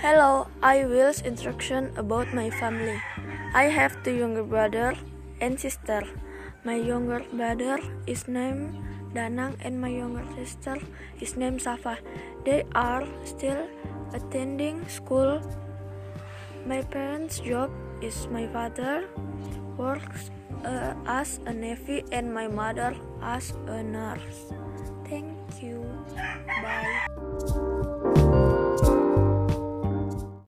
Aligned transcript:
Hello, 0.00 0.48
I 0.62 0.86
will 0.86 1.12
instruction 1.26 1.92
about 1.98 2.32
my 2.32 2.48
family. 2.48 2.96
I 3.52 3.64
have 3.64 4.02
two 4.02 4.16
younger 4.16 4.42
brother 4.42 4.96
and 5.42 5.60
sister. 5.60 6.00
My 6.64 6.76
younger 6.76 7.20
brother 7.30 7.76
is 8.06 8.26
named 8.26 8.80
Danang 9.12 9.60
and 9.60 9.78
my 9.78 9.92
younger 9.92 10.24
sister 10.40 10.78
is 11.20 11.36
named 11.36 11.60
Safa. 11.60 11.98
They 12.46 12.64
are 12.74 13.04
still 13.26 13.68
attending 14.14 14.88
school. 14.88 15.44
My 16.64 16.80
parents' 16.80 17.40
job 17.40 17.68
is 18.00 18.26
my 18.32 18.46
father 18.46 19.04
works 19.76 20.30
uh, 20.64 20.94
as 21.04 21.40
a 21.44 21.52
navy 21.52 22.04
and 22.10 22.32
my 22.32 22.48
mother 22.48 22.96
as 23.20 23.52
a 23.68 23.82
nurse. 23.82 24.48
Thank 25.04 25.60
you. 25.60 25.84
Bye. 26.16 26.99